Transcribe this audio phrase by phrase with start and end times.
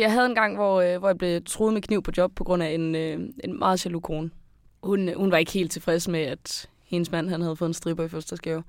[0.00, 2.44] Jeg havde en gang, hvor, øh, hvor jeg blev truet med kniv på job på
[2.44, 4.30] grund af en, øh, en meget jaloux kone.
[4.82, 7.74] Hun, øh, hun var ikke helt tilfreds med, at hendes mand han havde fået en
[7.74, 8.62] striber i fødselsdagsgave.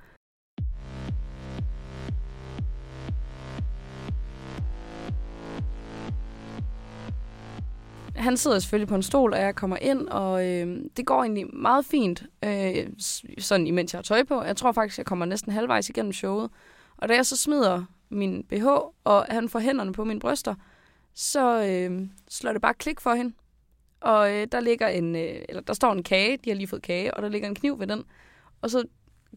[8.15, 11.45] Han sidder selvfølgelig på en stol, og jeg kommer ind, og øh, det går egentlig
[11.53, 12.87] meget fint, øh,
[13.37, 14.43] sådan imens jeg har tøj på.
[14.43, 16.49] Jeg tror faktisk, jeg kommer næsten halvvejs igennem showet.
[16.97, 18.65] Og da jeg så smider min BH,
[19.03, 20.55] og han får hænderne på mine bryster,
[21.13, 23.33] så øh, slår det bare klik for hende.
[24.01, 26.81] Og øh, der ligger en, øh, eller der står en kage, de har lige fået
[26.81, 28.03] kage, og der ligger en kniv ved den.
[28.61, 28.83] Og så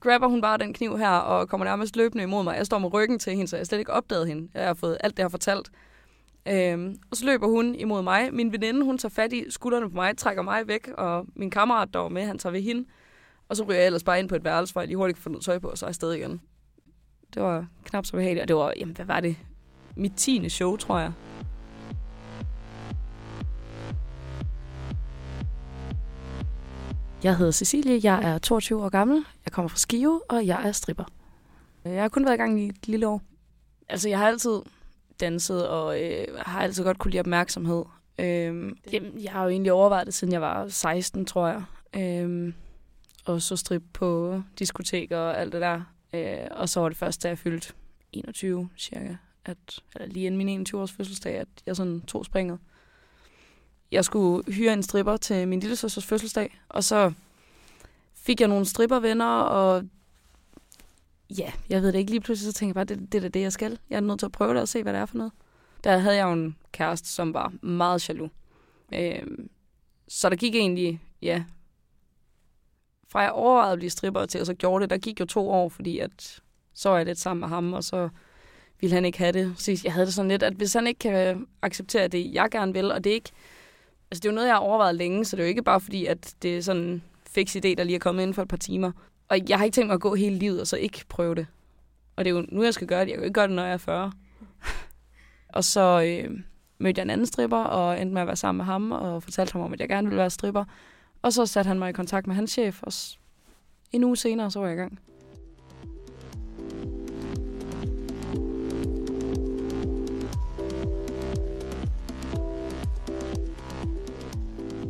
[0.01, 2.57] grabber hun bare den kniv her, og kommer nærmest løbende imod mig.
[2.57, 4.48] Jeg står med ryggen til hende, så jeg slet ikke opdagede hende.
[4.55, 5.71] Jeg har fået alt det, her fortalt.
[6.48, 8.34] Øhm, og så løber hun imod mig.
[8.34, 11.89] Min veninde, hun tager fat i skuldrene på mig, trækker mig væk, og min kammerat,
[11.93, 12.84] der var med, han tager ved hende.
[13.48, 15.23] Og så ryger jeg ellers bare ind på et værelse, hvor jeg lige hurtigt kan
[15.23, 16.41] få noget tøj på, og så er jeg afsted igen.
[17.34, 19.37] Det var knap så behageligt, og det var, jamen, hvad var det?
[19.97, 21.12] Mit tiende show, tror jeg.
[27.25, 30.72] Jeg hedder Cecilie, jeg er 22 år gammel, jeg kommer fra Skive, og jeg er
[30.72, 31.05] stripper.
[31.84, 33.22] Jeg har kun været i gang i et lille år.
[33.89, 34.61] Altså, jeg har altid
[35.20, 37.84] danset, og øh, har altid godt kunne lide opmærksomhed.
[38.19, 41.62] Øhm, jamen, jeg har jo egentlig overvejet det, siden jeg var 16, tror jeg.
[41.97, 42.55] Øhm,
[43.25, 45.81] og så strip på diskoteker og alt det der.
[46.14, 47.72] Øh, og så var det først, da jeg fyldte
[48.12, 52.59] 21 cirka, at, eller lige inden min 21-års fødselsdag, at jeg sådan tog springet.
[53.95, 57.12] Jeg skulle hyre en stripper til min lille søsters fødselsdag, og så
[58.14, 59.84] fik jeg nogle strippervenner, og
[61.39, 62.11] ja, jeg ved det ikke.
[62.11, 63.78] Lige pludselig så tænkte jeg bare, det, det er det, jeg skal.
[63.91, 65.33] Jeg er nødt til at prøve det og se, hvad det er for noget.
[65.84, 68.31] Der havde jeg jo en kæreste, som var meget jaloux.
[68.95, 69.50] Øhm,
[70.09, 71.45] så der gik egentlig, ja,
[73.09, 75.50] fra jeg overvejede at blive stripper til, og så gjorde det, der gik jo to
[75.50, 76.41] år, fordi at
[76.75, 78.09] så var jeg lidt sammen med ham, og så
[78.81, 79.55] ville han ikke have det.
[79.56, 82.72] Så jeg havde det sådan lidt, at hvis han ikke kan acceptere det, jeg gerne
[82.72, 83.31] vil, og det er ikke,
[84.10, 85.80] altså det er jo noget, jeg har overvejet længe, så det er jo ikke bare
[85.80, 88.48] fordi, at det er sådan en fix idé, der lige er kommet inden for et
[88.48, 88.92] par timer.
[89.28, 91.47] Og jeg har ikke tænkt mig at gå hele livet, og så ikke prøve det.
[92.16, 93.06] Og det er jo nu, jeg skal gøre det.
[93.06, 94.12] Jeg kan jo ikke gøre det, når jeg er 40.
[95.48, 96.41] og så øh,
[96.78, 99.53] mødte jeg en anden stripper, og endte med at være sammen med ham, og fortalte
[99.53, 100.64] ham om, at jeg gerne ville være stripper.
[101.22, 102.93] Og så satte han mig i kontakt med hans chef, og
[103.93, 105.00] en uge senere, så var jeg i gang.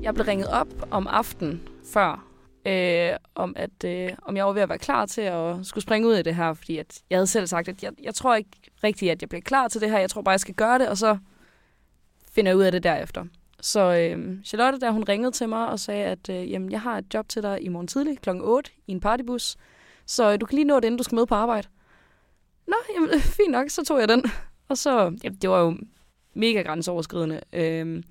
[0.04, 2.26] Jeg blev ringet op om aftenen før,
[2.66, 6.08] øh, om at øh, om jeg var ved at være klar til at skulle springe
[6.08, 8.50] ud i det her, fordi at jeg havde selv sagt, at jeg, jeg tror ikke
[8.84, 9.98] rigtigt, at jeg bliver klar til det her.
[9.98, 11.18] Jeg tror bare, jeg skal gøre det, og så
[12.32, 13.24] finder jeg ud af det derefter.
[13.60, 16.98] Så øh, Charlotte, der hun ringede til mig og sagde, at øh, jamen, jeg har
[16.98, 18.30] et job til dig i morgen tidlig kl.
[18.30, 19.56] 8 i en partybus,
[20.06, 21.68] så øh, du kan lige nå det, inden du skal med på arbejde.
[22.66, 24.24] Nå, jamen, fint nok, så tog jeg den.
[24.68, 25.76] Og så, jamen, det var jo
[26.34, 27.40] mega grænseoverskridende.
[27.52, 28.02] Øh,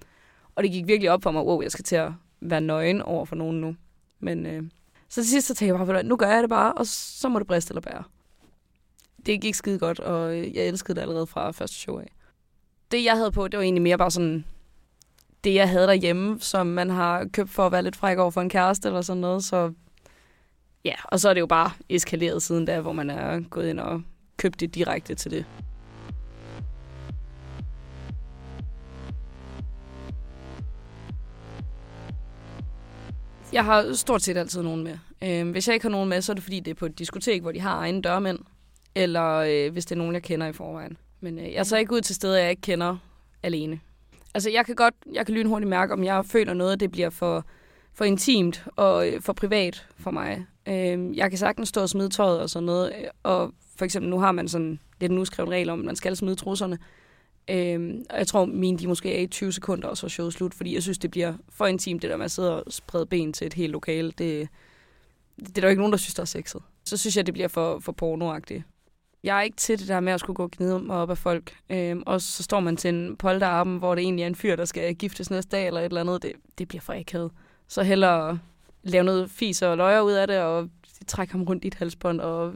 [0.56, 3.26] og det gik virkelig op for mig, wow, jeg skal til at være nøgen over
[3.26, 3.76] for nogen nu.
[4.20, 4.64] Men øh,
[5.10, 7.40] så til sidst så tænkte jeg bare, nu gør jeg det bare, og så må
[7.40, 8.04] det briste eller bære.
[9.26, 12.12] Det gik skide godt, og øh, jeg elskede det allerede fra første show af.
[12.92, 14.46] Det jeg havde på, det var egentlig mere bare sådan
[15.44, 18.42] det, jeg havde derhjemme, som man har købt for at være lidt fræk over for
[18.42, 19.44] en kæreste eller sådan noget.
[19.44, 19.74] Så
[20.86, 23.80] ja, og så er det jo bare eskaleret siden da, hvor man er gået ind
[23.80, 24.02] og
[24.38, 25.46] købt det direkte til det.
[33.54, 34.98] Jeg har stort set altid nogen med.
[35.24, 37.00] Øh, hvis jeg ikke har nogen med, så er det fordi, det er på et
[37.00, 38.40] diskotek, hvor de har egen dørmænd.
[38.96, 40.98] Eller øh, hvis det er nogen, jeg kender i forvejen.
[41.22, 42.98] Men øh, jeg tager ikke ud til steder, jeg ikke kender
[43.44, 43.80] alene.
[44.34, 47.46] Altså, jeg kan godt, jeg kan lynhurtigt mærke, om jeg føler noget, det bliver for,
[47.94, 50.46] for intimt og øh, for privat for mig.
[50.68, 52.94] Øh, jeg kan sagtens stå og smide tøjet og sådan noget.
[53.00, 55.96] Øh, og for eksempel, nu har man sådan lidt en uskrevet regel om, at man
[55.96, 56.78] skal smide trusserne.
[57.50, 60.34] Øhm, og jeg tror, mine de måske er i 20 sekunder, og så er showet
[60.34, 63.06] slut, fordi jeg synes, det bliver for intimt, det der med at sidde og sprede
[63.06, 64.08] ben til et helt lokale.
[64.08, 64.48] Det,
[65.40, 66.62] det er der jo ikke nogen, der synes, der er sexet.
[66.86, 68.64] Så synes jeg, det bliver for, for pornoagtigt.
[69.24, 71.18] Jeg er ikke til det der med at skulle gå og gnide mig op af
[71.18, 71.56] folk.
[71.70, 74.66] Øhm, og så står man til en polterarben, hvor det egentlig er en fyr, der
[74.66, 76.24] skal giftes næste dag eller et eller andet.
[76.24, 77.32] Det, det bliver for akavet.
[77.68, 78.40] Så hellere
[78.84, 80.70] lave noget fis og løjer ud af det, og
[81.08, 82.54] trække ham rundt i et halsbånd og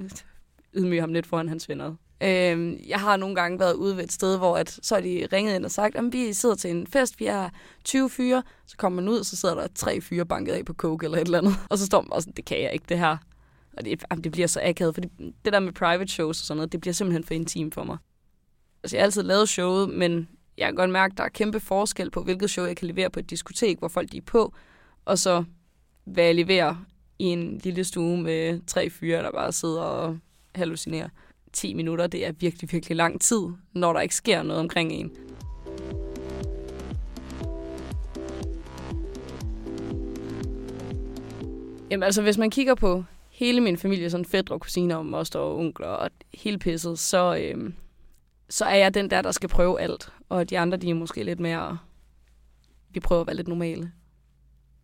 [0.73, 1.95] ydmyge ham lidt foran hans venner.
[2.23, 5.27] Øhm, jeg har nogle gange været ude ved et sted, hvor at, så er de
[5.33, 7.49] ringet ind og sagt, at vi sidder til en fest, vi er
[7.83, 10.73] 20 fyre, så kommer man ud, og så sidder der tre fyre banket af på
[10.73, 11.55] coke eller et eller andet.
[11.69, 13.17] Og så står man bare sådan, det kan jeg ikke, det her.
[13.77, 15.11] Og det, jamen, det bliver så akavet, for det,
[15.45, 17.97] det der med private shows og sådan noget, det bliver simpelthen for intimt for mig.
[18.83, 21.59] Altså, jeg har altid lavet showet, men jeg kan godt mærke, at der er kæmpe
[21.59, 24.53] forskel på, hvilket show jeg kan levere på et diskotek, hvor folk de er på,
[25.05, 25.43] og så
[26.03, 26.75] hvad jeg leverer
[27.19, 30.17] i en lille stue med tre fyre, der bare sidder og
[30.55, 31.09] hallucinerer.
[31.53, 33.41] 10 minutter, det er virkelig, virkelig lang tid,
[33.73, 35.11] når der ikke sker noget omkring en.
[41.91, 45.39] Jamen altså, hvis man kigger på hele min familie, sådan fædre og kusiner og moster
[45.39, 47.73] og onkler og hele pisset, så, øhm,
[48.49, 50.11] så er jeg den der, der skal prøve alt.
[50.29, 51.77] Og de andre, de er måske lidt mere,
[52.89, 53.91] vi prøver at være lidt normale.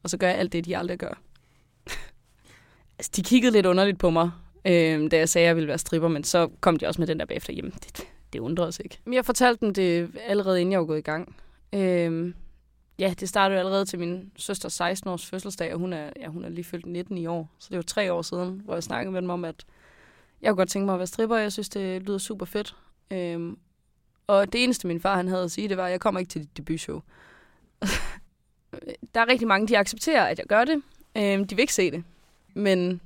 [0.04, 1.21] Og så gør jeg alt det, de aldrig gør.
[2.98, 4.31] altså, de kiggede lidt underligt på mig,
[4.65, 7.07] øh, da jeg sagde, at jeg ville være stripper, men så kom de også med
[7.07, 7.54] den der bagefter.
[7.54, 9.00] Jamen, det, det undrer os ikke.
[9.06, 11.36] Men jeg fortalte dem det allerede, inden jeg var gået i gang.
[11.74, 12.33] Øh,
[13.00, 16.50] ja, det startede allerede til min søsters 16-års fødselsdag, og hun er, ja, hun er
[16.50, 17.51] lige fyldt 19 i år.
[17.60, 19.65] Så det var tre år siden, hvor jeg snakkede med dem om, at
[20.42, 22.75] jeg kunne godt tænke mig at være stripper, jeg synes, det lyder super fedt.
[23.12, 23.57] Øhm,
[24.27, 26.30] og det eneste, min far han havde at sige, det var, at jeg kommer ikke
[26.30, 27.01] til dit debutshow.
[29.15, 30.81] der er rigtig mange, de accepterer, at jeg gør det.
[31.18, 32.04] Øhm, de vil ikke se det.
[32.54, 33.01] Men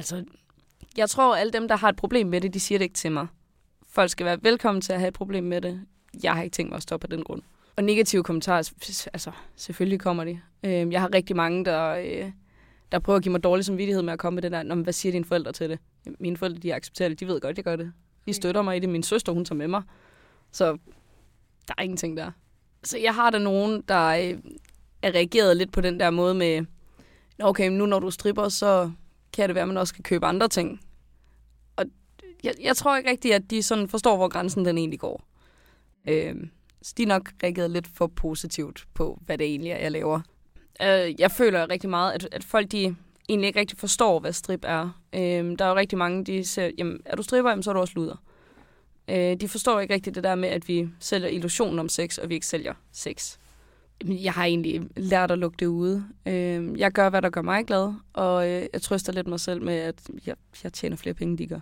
[0.00, 0.24] altså,
[0.96, 3.12] jeg tror, alle dem, der har et problem med det, de siger det ikke til
[3.12, 3.26] mig.
[3.88, 5.80] Folk skal være velkommen til at have et problem med det.
[6.22, 7.42] Jeg har ikke tænkt mig at stoppe af den grund.
[7.76, 8.70] Og negative kommentarer,
[9.12, 10.40] altså selvfølgelig kommer de.
[10.64, 12.30] Øh, jeg har rigtig mange, der, øh,
[12.92, 15.12] der prøver at give mig dårlig samvittighed med at komme med det der, hvad siger
[15.12, 15.78] dine forældre til det?
[16.20, 17.92] Mine forældre, de accepterer det, de ved godt, jeg gør det.
[18.26, 18.88] De støtter mig i det.
[18.88, 19.82] Min søster, hun tager med mig.
[20.52, 20.72] Så
[21.68, 22.30] der er ingenting der.
[22.84, 24.38] Så jeg har der nogen, der øh,
[25.02, 26.64] er reageret lidt på den der måde med,
[27.38, 28.90] okay, nu når du stripper, så
[29.40, 30.80] kan det være, at man også kan købe andre ting.
[31.76, 31.84] Og
[32.44, 35.24] jeg, jeg tror ikke rigtigt, at de sådan forstår, hvor grænsen den egentlig går.
[36.08, 36.34] Øh,
[36.82, 40.20] så de nok reagerede lidt for positivt på, hvad det egentlig er, jeg laver.
[40.82, 42.96] Øh, jeg føler rigtig meget, at, at folk de
[43.28, 45.00] egentlig ikke rigtig forstår, hvad strip er.
[45.14, 47.74] Øh, der er jo rigtig mange, de siger, jamen, er du stripper, jamen, så er
[47.74, 48.16] du også luder.
[49.08, 52.28] Øh, de forstår ikke rigtigt det der med, at vi sælger illusionen om sex, og
[52.28, 53.38] vi ikke sælger sex.
[54.04, 56.04] Jeg har egentlig lært at lukke det ude.
[56.26, 59.62] Øh, jeg gør, hvad der gør mig glad, og øh, jeg trøster lidt mig selv
[59.62, 61.60] med, at jeg, jeg tjener flere penge, de gør.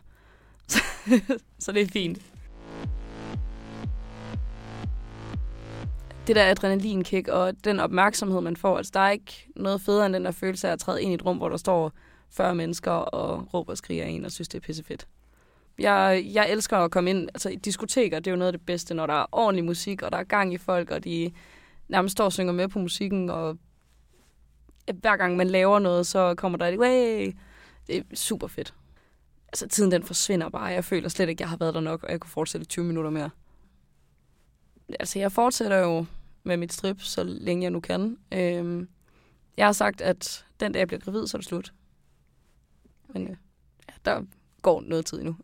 [1.59, 2.19] så det er fint.
[6.29, 8.77] det der adrenalinkick og den opmærksomhed, man får.
[8.77, 11.15] Altså, der er ikke noget federe end den der følelse af at træde ind i
[11.15, 11.93] et rum, hvor der står
[12.31, 15.07] 40 mennesker og råber og skriger en og synes, det er pissefedt.
[15.79, 18.67] Jeg, jeg elsker at komme ind, altså i diskoteker, det er jo noget af det
[18.67, 21.31] bedste, når der er ordentlig musik, og der er gang i folk, og de
[21.89, 23.59] nærmest står og synger med på musikken, og
[25.01, 27.33] hver gang man laver noget, så kommer der et, way.
[27.87, 28.75] det er super fedt.
[29.49, 32.03] Altså tiden den forsvinder bare, jeg føler slet ikke, at jeg har været der nok,
[32.03, 33.31] og jeg kunne fortsætte 20 minutter mere.
[35.01, 36.07] Altså jeg fortsætter jo
[36.45, 38.19] med mit strip, så længe jeg nu kan.
[38.33, 38.89] Øhm,
[39.57, 41.73] jeg har sagt, at den dag jeg bliver gravid, så er det slut.
[43.09, 43.37] Men øh,
[43.89, 44.23] ja, der
[44.63, 45.37] går noget tid endnu.